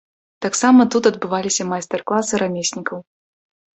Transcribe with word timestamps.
Таксама 0.45 0.87
тут 0.95 1.03
адбываліся 1.11 1.69
майстар-класы 1.75 2.43
рамеснікаў. 2.47 2.99